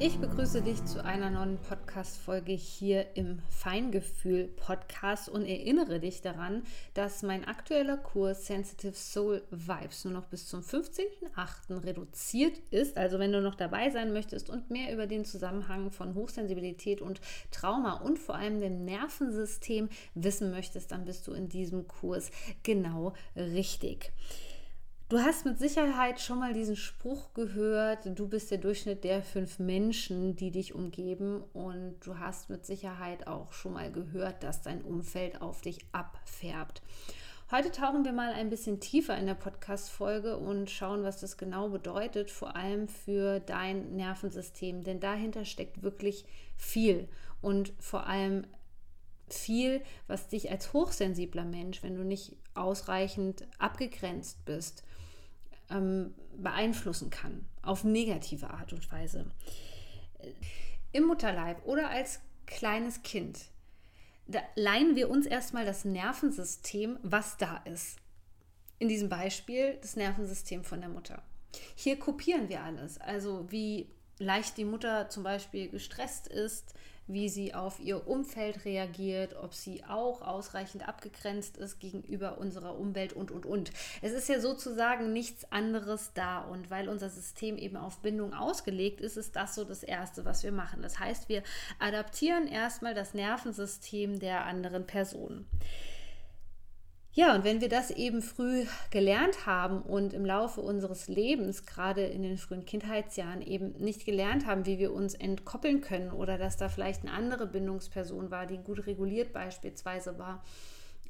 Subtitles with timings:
[0.00, 6.62] Ich begrüße dich zu einer neuen Podcast-Folge hier im Feingefühl-Podcast und erinnere dich daran,
[6.94, 11.84] dass mein aktueller Kurs Sensitive Soul Vibes nur noch bis zum 15.08.
[11.84, 12.96] reduziert ist.
[12.96, 17.20] Also, wenn du noch dabei sein möchtest und mehr über den Zusammenhang von Hochsensibilität und
[17.50, 22.30] Trauma und vor allem dem Nervensystem wissen möchtest, dann bist du in diesem Kurs
[22.62, 24.12] genau richtig.
[25.08, 29.58] Du hast mit Sicherheit schon mal diesen Spruch gehört, du bist der Durchschnitt der fünf
[29.58, 31.42] Menschen, die dich umgeben.
[31.54, 36.82] Und du hast mit Sicherheit auch schon mal gehört, dass dein Umfeld auf dich abfärbt.
[37.50, 41.70] Heute tauchen wir mal ein bisschen tiefer in der Podcast-Folge und schauen, was das genau
[41.70, 46.26] bedeutet, vor allem für dein Nervensystem, denn dahinter steckt wirklich
[46.58, 47.08] viel.
[47.40, 48.44] Und vor allem
[49.30, 54.84] viel, was dich als hochsensibler Mensch, wenn du nicht ausreichend abgegrenzt bist,
[55.70, 59.26] ähm, beeinflussen kann, auf negative Art und Weise.
[60.92, 63.46] Im Mutterleib oder als kleines Kind,
[64.26, 67.98] da leihen wir uns erstmal das Nervensystem, was da ist.
[68.78, 71.22] In diesem Beispiel das Nervensystem von der Mutter.
[71.74, 73.88] Hier kopieren wir alles, also wie
[74.18, 76.74] leicht die Mutter zum Beispiel gestresst ist,
[77.08, 83.14] wie sie auf ihr Umfeld reagiert, ob sie auch ausreichend abgegrenzt ist gegenüber unserer Umwelt
[83.14, 83.72] und, und, und.
[84.02, 89.00] Es ist ja sozusagen nichts anderes da und weil unser System eben auf Bindung ausgelegt
[89.00, 90.82] ist, ist das so das Erste, was wir machen.
[90.82, 91.42] Das heißt, wir
[91.78, 95.46] adaptieren erstmal das Nervensystem der anderen Person.
[97.18, 102.04] Ja, und wenn wir das eben früh gelernt haben und im Laufe unseres Lebens, gerade
[102.04, 106.58] in den frühen Kindheitsjahren, eben nicht gelernt haben, wie wir uns entkoppeln können oder dass
[106.58, 110.44] da vielleicht eine andere Bindungsperson war, die gut reguliert beispielsweise war,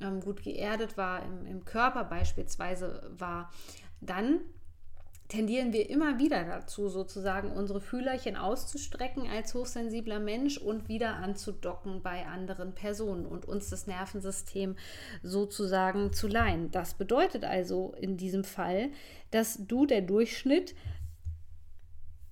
[0.00, 3.50] ähm, gut geerdet war, im, im Körper beispielsweise war,
[4.00, 4.38] dann
[5.28, 12.02] tendieren wir immer wieder dazu, sozusagen unsere Fühlerchen auszustrecken als hochsensibler Mensch und wieder anzudocken
[12.02, 14.76] bei anderen Personen und uns das Nervensystem
[15.22, 16.70] sozusagen zu leihen.
[16.70, 18.90] Das bedeutet also in diesem Fall,
[19.30, 20.74] dass du der Durchschnitt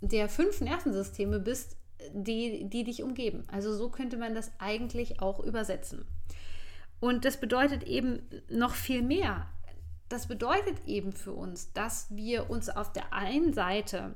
[0.00, 1.76] der fünf Nervensysteme bist,
[2.12, 3.44] die, die dich umgeben.
[3.50, 6.04] Also so könnte man das eigentlich auch übersetzen.
[7.00, 9.48] Und das bedeutet eben noch viel mehr
[10.08, 14.14] das bedeutet eben für uns, dass wir uns auf der einen Seite,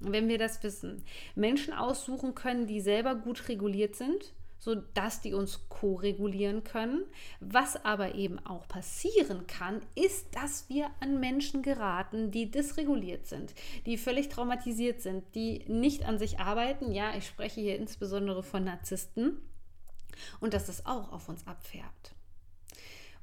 [0.00, 1.04] wenn wir das wissen,
[1.34, 7.04] Menschen aussuchen können, die selber gut reguliert sind, sodass die uns ko-regulieren können.
[7.40, 13.54] Was aber eben auch passieren kann, ist, dass wir an Menschen geraten, die dysreguliert sind,
[13.84, 16.92] die völlig traumatisiert sind, die nicht an sich arbeiten.
[16.92, 19.38] Ja, ich spreche hier insbesondere von Narzissten.
[20.40, 22.15] Und dass das auch auf uns abfärbt.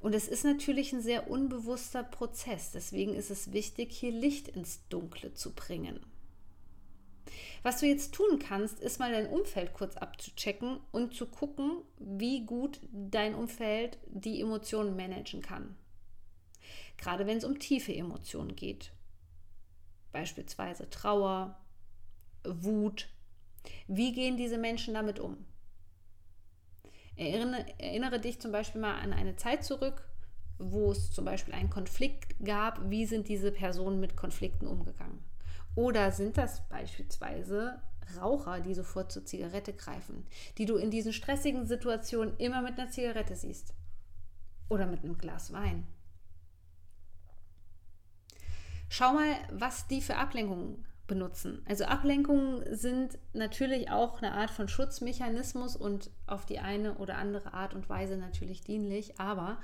[0.04, 2.72] Und es ist natürlich ein sehr unbewusster Prozess.
[2.72, 5.98] Deswegen ist es wichtig, hier Licht ins Dunkle zu bringen.
[7.62, 12.44] Was du jetzt tun kannst, ist mal dein Umfeld kurz abzuchecken und zu gucken, wie
[12.44, 15.74] gut dein Umfeld die Emotionen managen kann.
[16.98, 18.92] Gerade wenn es um tiefe Emotionen geht.
[20.12, 21.58] Beispielsweise Trauer,
[22.44, 23.08] Wut.
[23.88, 25.46] Wie gehen diese Menschen damit um?
[27.16, 30.08] Erinnere, erinnere dich zum Beispiel mal an eine Zeit zurück,
[30.58, 32.90] wo es zum Beispiel einen Konflikt gab.
[32.90, 35.22] Wie sind diese Personen mit Konflikten umgegangen?
[35.74, 37.80] Oder sind das beispielsweise
[38.20, 40.26] Raucher, die sofort zur Zigarette greifen,
[40.58, 43.74] die du in diesen stressigen Situationen immer mit einer Zigarette siehst?
[44.68, 45.86] Oder mit einem Glas Wein?
[48.88, 51.62] Schau mal, was die für Ablenkungen benutzen.
[51.68, 57.52] Also Ablenkungen sind natürlich auch eine Art von Schutzmechanismus und auf die eine oder andere
[57.52, 59.58] Art und Weise natürlich dienlich, aber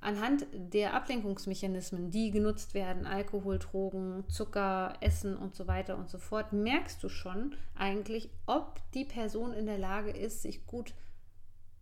[0.00, 6.18] anhand der Ablenkungsmechanismen, die genutzt werden, Alkohol, Drogen, Zucker, Essen und so weiter und so
[6.18, 10.94] fort, merkst du schon eigentlich, ob die Person in der Lage ist, sich gut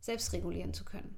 [0.00, 1.16] selbst regulieren zu können.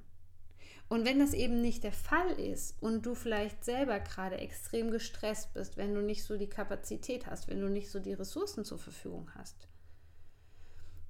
[0.89, 5.53] Und wenn das eben nicht der Fall ist und du vielleicht selber gerade extrem gestresst
[5.53, 8.79] bist, wenn du nicht so die Kapazität hast, wenn du nicht so die Ressourcen zur
[8.79, 9.67] Verfügung hast,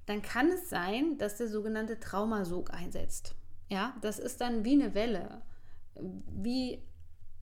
[0.06, 3.34] dann kann es sein, dass der sogenannte Traumasog einsetzt.
[3.68, 5.42] Ja, das ist dann wie eine Welle,
[5.94, 6.82] wie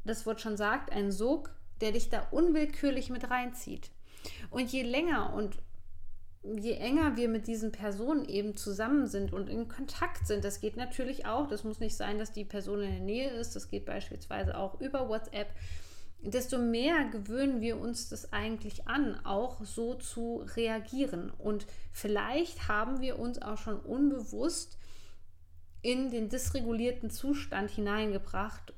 [0.04, 3.90] das Wort schon sagt, ein Sog, der dich da unwillkürlich mit reinzieht.
[4.50, 5.58] Und je länger und
[6.42, 10.76] je enger wir mit diesen Personen eben zusammen sind und in Kontakt sind, das geht
[10.76, 13.84] natürlich auch, das muss nicht sein, dass die Person in der Nähe ist, das geht
[13.84, 15.48] beispielsweise auch über WhatsApp,
[16.20, 21.30] desto mehr gewöhnen wir uns das eigentlich an, auch so zu reagieren.
[21.30, 24.78] Und vielleicht haben wir uns auch schon unbewusst
[25.82, 28.72] in den dysregulierten Zustand hineingebracht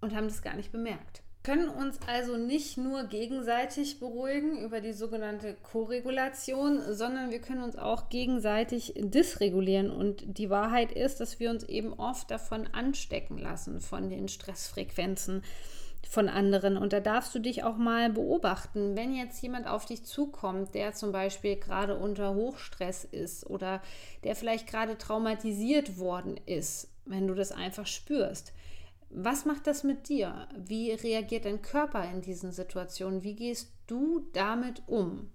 [0.00, 4.92] und haben das gar nicht bemerkt können uns also nicht nur gegenseitig beruhigen über die
[4.92, 9.90] sogenannte Koregulation, sondern wir können uns auch gegenseitig dysregulieren.
[9.90, 15.42] Und die Wahrheit ist, dass wir uns eben oft davon anstecken lassen, von den Stressfrequenzen
[16.08, 16.76] von anderen.
[16.76, 20.92] Und da darfst du dich auch mal beobachten, wenn jetzt jemand auf dich zukommt, der
[20.92, 23.80] zum Beispiel gerade unter Hochstress ist oder
[24.24, 28.52] der vielleicht gerade traumatisiert worden ist, wenn du das einfach spürst
[29.10, 30.48] was macht das mit dir?
[30.56, 33.22] Wie reagiert dein Körper in diesen Situationen?
[33.22, 35.30] Wie gehst du damit um?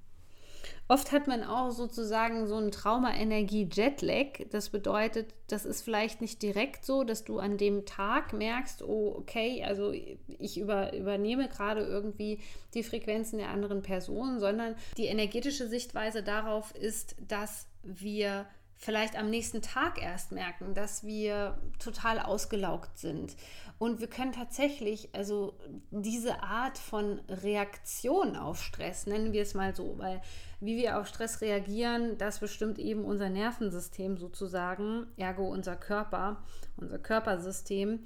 [0.87, 4.47] Oft hat man auch sozusagen so einen Trauma-Energie-Jetlag.
[4.51, 9.15] Das bedeutet, das ist vielleicht nicht direkt so, dass du an dem Tag merkst, oh,
[9.17, 12.39] okay, also ich über, übernehme gerade irgendwie
[12.75, 18.45] die Frequenzen der anderen Person, sondern die energetische Sichtweise darauf ist, dass wir
[18.77, 23.35] vielleicht am nächsten Tag erst merken, dass wir total ausgelaugt sind.
[23.77, 25.57] Und wir können tatsächlich, also
[25.91, 30.21] diese Art von Reaktion auf Stress, nennen wir es mal so, weil
[30.61, 36.43] wie wir auf Stress reagieren, das bestimmt eben unser Nervensystem sozusagen, ergo unser Körper,
[36.77, 37.99] unser Körpersystem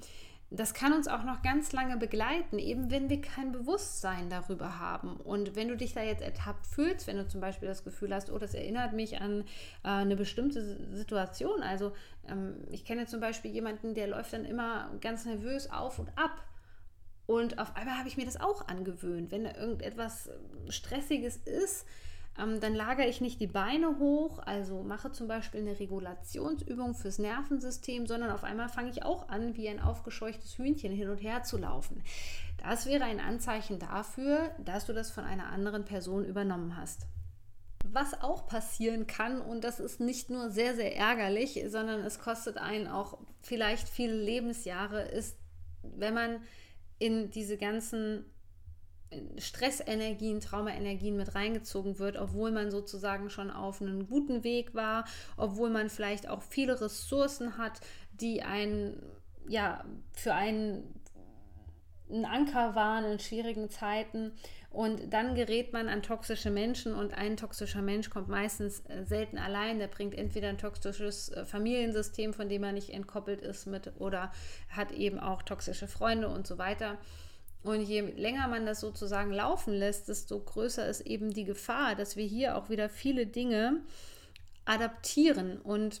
[0.52, 5.16] das kann uns auch noch ganz lange begleiten, eben wenn wir kein Bewusstsein darüber haben.
[5.16, 8.30] Und wenn du dich da jetzt ertappt fühlst, wenn du zum Beispiel das Gefühl hast,
[8.30, 9.42] oh, das erinnert mich an
[9.84, 11.62] äh, eine bestimmte Situation.
[11.62, 11.92] Also
[12.26, 16.42] ähm, ich kenne zum Beispiel jemanden, der läuft dann immer ganz nervös auf und ab.
[17.26, 19.30] Und auf einmal habe ich mir das auch angewöhnt.
[19.30, 20.30] Wenn da irgendetwas
[20.68, 21.86] Stressiges ist,
[22.38, 27.18] ähm, dann lagere ich nicht die Beine hoch, also mache zum Beispiel eine Regulationsübung fürs
[27.18, 31.42] Nervensystem, sondern auf einmal fange ich auch an, wie ein aufgescheuchtes Hühnchen hin und her
[31.42, 32.02] zu laufen.
[32.58, 37.06] Das wäre ein Anzeichen dafür, dass du das von einer anderen Person übernommen hast.
[37.84, 42.58] Was auch passieren kann, und das ist nicht nur sehr, sehr ärgerlich, sondern es kostet
[42.58, 45.38] einen auch vielleicht viele Lebensjahre, ist,
[45.82, 46.42] wenn man
[46.98, 48.26] in diese ganzen
[49.38, 55.04] Stressenergien, Traumaenergien mit reingezogen wird, obwohl man sozusagen schon auf einem guten Weg war,
[55.36, 57.80] obwohl man vielleicht auch viele Ressourcen hat,
[58.12, 59.02] die einen
[59.48, 61.00] ja für einen
[62.12, 64.32] ein Anker waren in schwierigen Zeiten
[64.70, 69.38] und dann gerät man an toxische Menschen und ein toxischer Mensch kommt meistens äh, selten
[69.38, 69.78] allein.
[69.78, 74.32] Der bringt entweder ein toxisches äh, Familiensystem, von dem er nicht entkoppelt ist mit oder
[74.68, 76.98] hat eben auch toxische Freunde und so weiter.
[77.62, 82.16] Und je länger man das sozusagen laufen lässt, desto größer ist eben die Gefahr, dass
[82.16, 83.80] wir hier auch wieder viele Dinge
[84.64, 85.60] adaptieren.
[85.60, 86.00] Und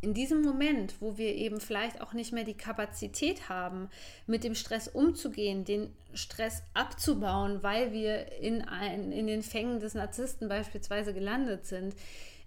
[0.00, 3.90] in diesem Moment, wo wir eben vielleicht auch nicht mehr die Kapazität haben,
[4.26, 9.94] mit dem Stress umzugehen, den Stress abzubauen, weil wir in, ein, in den Fängen des
[9.94, 11.94] Narzissten beispielsweise gelandet sind,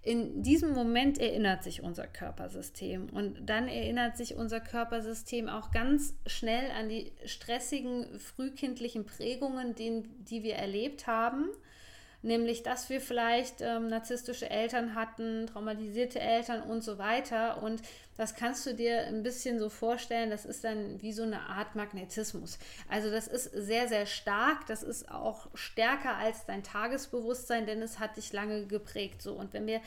[0.04, 3.08] in diesem Moment erinnert sich unser Körpersystem.
[3.10, 10.02] Und dann erinnert sich unser Körpersystem auch ganz schnell an die stressigen frühkindlichen Prägungen, die,
[10.28, 11.48] die wir erlebt haben
[12.24, 17.62] nämlich dass wir vielleicht ähm, narzisstische Eltern hatten, traumatisierte Eltern und so weiter.
[17.62, 17.82] Und
[18.16, 21.74] das kannst du dir ein bisschen so vorstellen, das ist dann wie so eine Art
[21.74, 22.58] Magnetismus.
[22.88, 27.98] Also das ist sehr, sehr stark, das ist auch stärker als dein Tagesbewusstsein, denn es
[27.98, 29.20] hat dich lange geprägt.
[29.20, 29.80] So, und wenn wir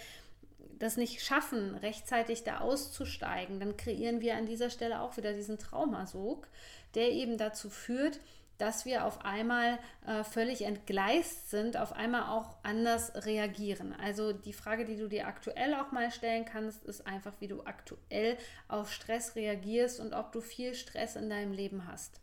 [0.77, 5.57] das nicht schaffen, rechtzeitig da auszusteigen, dann kreieren wir an dieser Stelle auch wieder diesen
[5.57, 6.47] Traumasog,
[6.93, 8.19] der eben dazu führt,
[8.57, 13.93] dass wir auf einmal äh, völlig entgleist sind, auf einmal auch anders reagieren.
[13.93, 17.63] Also die Frage, die du dir aktuell auch mal stellen kannst, ist einfach, wie du
[17.63, 18.37] aktuell
[18.67, 22.19] auf Stress reagierst und ob du viel Stress in deinem Leben hast.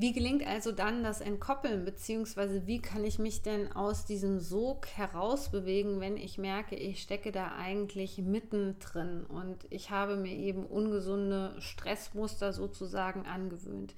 [0.00, 4.86] Wie gelingt also dann das Entkoppeln, beziehungsweise wie kann ich mich denn aus diesem Sog
[4.86, 11.56] herausbewegen, wenn ich merke, ich stecke da eigentlich mittendrin und ich habe mir eben ungesunde
[11.58, 13.92] Stressmuster sozusagen angewöhnt.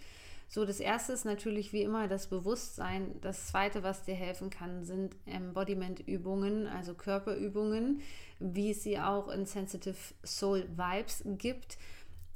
[0.52, 3.14] So, das erste ist natürlich wie immer das Bewusstsein.
[3.20, 8.00] Das zweite, was dir helfen kann, sind Embodiment-Übungen, also Körperübungen,
[8.40, 11.78] wie es sie auch in Sensitive Soul Vibes gibt.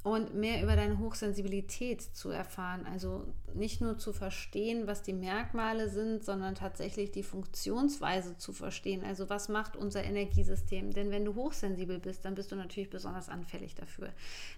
[0.04, 2.84] Und mehr über deine Hochsensibilität zu erfahren.
[2.84, 9.02] Also nicht nur zu verstehen, was die Merkmale sind, sondern tatsächlich die Funktionsweise zu verstehen.
[9.02, 10.90] Also was macht unser Energiesystem?
[10.92, 14.10] Denn wenn du hochsensibel bist, dann bist du natürlich besonders anfällig dafür.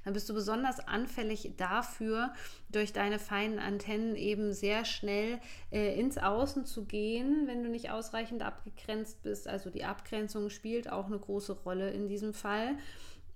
[0.05, 2.33] Dann bist du besonders anfällig dafür,
[2.69, 5.39] durch deine feinen Antennen eben sehr schnell
[5.71, 9.47] äh, ins Außen zu gehen, wenn du nicht ausreichend abgegrenzt bist.
[9.47, 12.77] Also die Abgrenzung spielt auch eine große Rolle in diesem Fall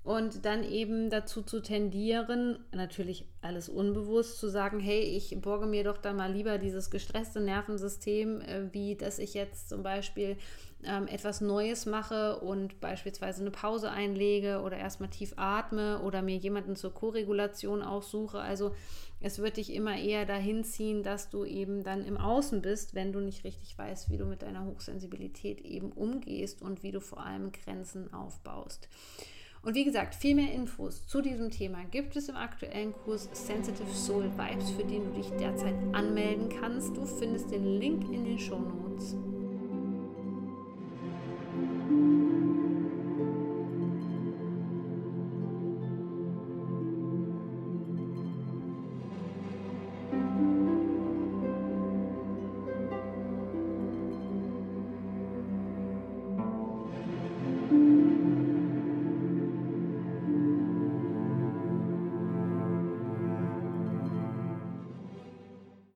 [0.02, 5.84] und dann eben dazu zu tendieren, natürlich alles unbewusst zu sagen, hey, ich borge mir
[5.84, 10.38] doch da mal lieber dieses gestresste Nervensystem, äh, wie dass ich jetzt zum Beispiel
[10.84, 16.36] ähm, etwas Neues mache und beispielsweise eine Pause einlege oder erstmal tief atme oder mir
[16.36, 18.38] jemanden zur Koregulation aussuche.
[18.38, 18.74] Also
[19.20, 23.12] es wird dich immer eher dahin ziehen, dass du eben dann im Außen bist, wenn
[23.12, 27.20] du nicht richtig weißt, wie du mit deiner Hochsensibilität eben umgehst und wie du vor
[27.20, 28.88] allem Grenzen aufbaust.
[29.62, 33.92] Und wie gesagt, viel mehr Infos zu diesem Thema gibt es im aktuellen Kurs Sensitive
[33.92, 36.96] Soul Vibes, für den du dich derzeit anmelden kannst.
[36.96, 39.16] Du findest den Link in den Show Notes.